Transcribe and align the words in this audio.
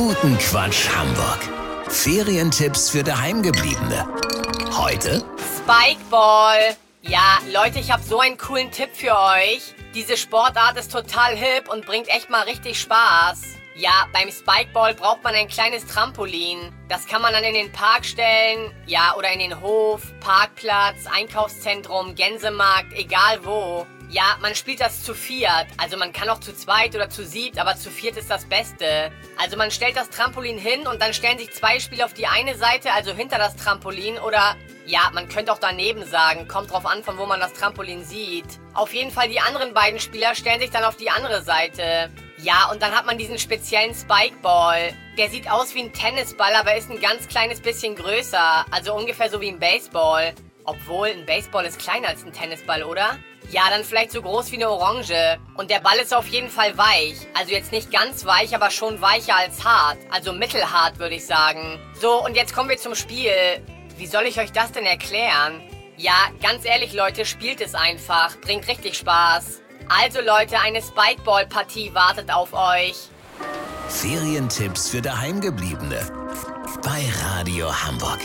Guten 0.00 0.38
Quatsch 0.38 0.88
Hamburg. 0.96 1.40
Ferientipps 1.90 2.88
für 2.88 3.04
Daheimgebliebene. 3.04 4.08
Heute 4.72 5.22
Spikeball. 5.58 6.74
Ja, 7.02 7.38
Leute, 7.52 7.80
ich 7.80 7.92
habe 7.92 8.02
so 8.02 8.18
einen 8.18 8.38
coolen 8.38 8.70
Tipp 8.70 8.88
für 8.94 9.14
euch. 9.14 9.74
Diese 9.94 10.16
Sportart 10.16 10.78
ist 10.78 10.90
total 10.90 11.36
hip 11.36 11.68
und 11.70 11.84
bringt 11.84 12.08
echt 12.08 12.30
mal 12.30 12.44
richtig 12.44 12.80
Spaß. 12.80 13.42
Ja, 13.76 14.08
beim 14.14 14.30
Spikeball 14.30 14.94
braucht 14.94 15.22
man 15.22 15.34
ein 15.34 15.48
kleines 15.48 15.84
Trampolin. 15.84 16.72
Das 16.88 17.06
kann 17.06 17.20
man 17.20 17.34
dann 17.34 17.44
in 17.44 17.52
den 17.52 17.70
Park 17.70 18.06
stellen, 18.06 18.72
ja, 18.86 19.14
oder 19.18 19.30
in 19.30 19.40
den 19.40 19.60
Hof, 19.60 20.00
Parkplatz, 20.20 21.04
Einkaufszentrum, 21.14 22.14
Gänsemarkt, 22.14 22.94
egal 22.94 23.44
wo. 23.44 23.86
Ja, 24.10 24.36
man 24.40 24.56
spielt 24.56 24.80
das 24.80 25.04
zu 25.04 25.14
viert. 25.14 25.68
Also 25.76 25.96
man 25.96 26.12
kann 26.12 26.28
auch 26.30 26.40
zu 26.40 26.52
zweit 26.52 26.96
oder 26.96 27.08
zu 27.08 27.24
siebt, 27.24 27.60
aber 27.60 27.76
zu 27.76 27.90
viert 27.90 28.16
ist 28.16 28.28
das 28.28 28.44
Beste. 28.44 29.12
Also 29.38 29.56
man 29.56 29.70
stellt 29.70 29.96
das 29.96 30.10
Trampolin 30.10 30.58
hin 30.58 30.88
und 30.88 31.00
dann 31.00 31.14
stellen 31.14 31.38
sich 31.38 31.52
zwei 31.52 31.78
Spieler 31.78 32.06
auf 32.06 32.12
die 32.12 32.26
eine 32.26 32.56
Seite, 32.56 32.92
also 32.92 33.12
hinter 33.12 33.38
das 33.38 33.54
Trampolin 33.54 34.18
oder 34.18 34.56
ja, 34.84 35.10
man 35.14 35.28
könnte 35.28 35.52
auch 35.52 35.60
daneben 35.60 36.04
sagen. 36.04 36.48
Kommt 36.48 36.72
drauf 36.72 36.86
an, 36.86 37.04
von 37.04 37.18
wo 37.18 37.26
man 37.26 37.38
das 37.38 37.52
Trampolin 37.52 38.04
sieht. 38.04 38.46
Auf 38.74 38.92
jeden 38.92 39.12
Fall 39.12 39.28
die 39.28 39.38
anderen 39.38 39.74
beiden 39.74 40.00
Spieler 40.00 40.34
stellen 40.34 40.60
sich 40.60 40.70
dann 40.70 40.82
auf 40.82 40.96
die 40.96 41.10
andere 41.10 41.42
Seite. 41.42 42.10
Ja, 42.38 42.68
und 42.72 42.82
dann 42.82 42.92
hat 42.92 43.06
man 43.06 43.16
diesen 43.16 43.38
speziellen 43.38 43.94
Spikeball. 43.94 44.92
Der 45.18 45.28
sieht 45.28 45.48
aus 45.48 45.72
wie 45.76 45.82
ein 45.82 45.92
Tennisball, 45.92 46.54
aber 46.54 46.74
ist 46.74 46.90
ein 46.90 47.00
ganz 47.00 47.28
kleines 47.28 47.60
bisschen 47.60 47.94
größer. 47.94 48.64
Also 48.72 48.92
ungefähr 48.92 49.30
so 49.30 49.40
wie 49.40 49.50
ein 49.50 49.60
Baseball. 49.60 50.34
Obwohl, 50.64 51.08
ein 51.08 51.26
Baseball 51.26 51.64
ist 51.64 51.78
kleiner 51.78 52.08
als 52.08 52.24
ein 52.24 52.32
Tennisball, 52.32 52.82
oder? 52.82 53.18
Ja, 53.50 53.62
dann 53.70 53.82
vielleicht 53.82 54.12
so 54.12 54.22
groß 54.22 54.52
wie 54.52 54.56
eine 54.56 54.70
Orange. 54.70 55.38
Und 55.56 55.70
der 55.70 55.80
Ball 55.80 55.96
ist 55.98 56.14
auf 56.14 56.26
jeden 56.28 56.50
Fall 56.50 56.76
weich. 56.78 57.26
Also 57.34 57.52
jetzt 57.52 57.72
nicht 57.72 57.90
ganz 57.90 58.24
weich, 58.24 58.54
aber 58.54 58.70
schon 58.70 59.00
weicher 59.00 59.36
als 59.36 59.64
hart. 59.64 59.98
Also 60.10 60.32
mittelhart, 60.32 60.98
würde 60.98 61.16
ich 61.16 61.26
sagen. 61.26 61.80
So, 62.00 62.24
und 62.24 62.36
jetzt 62.36 62.54
kommen 62.54 62.68
wir 62.68 62.76
zum 62.76 62.94
Spiel. 62.94 63.32
Wie 63.96 64.06
soll 64.06 64.24
ich 64.24 64.38
euch 64.38 64.52
das 64.52 64.72
denn 64.72 64.86
erklären? 64.86 65.62
Ja, 65.96 66.30
ganz 66.42 66.64
ehrlich, 66.64 66.92
Leute, 66.92 67.24
spielt 67.24 67.60
es 67.60 67.74
einfach. 67.74 68.36
Bringt 68.40 68.68
richtig 68.68 68.96
Spaß. 68.96 69.60
Also, 69.88 70.20
Leute, 70.20 70.58
eine 70.60 70.80
Spikeball-Partie 70.80 71.92
wartet 71.94 72.32
auf 72.32 72.52
euch. 72.52 73.08
Ferientipps 73.88 74.88
für 74.88 75.02
Daheimgebliebene. 75.02 75.98
Bei 76.82 77.04
Radio 77.22 77.70
Hamburg. 77.84 78.20